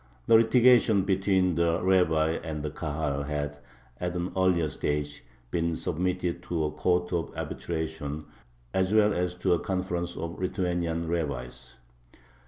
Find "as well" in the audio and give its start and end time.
8.73-9.13